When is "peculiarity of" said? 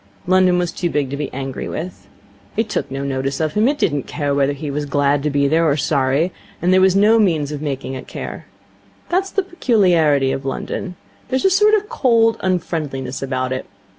9.43-10.43